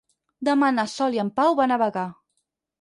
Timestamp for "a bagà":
1.77-2.09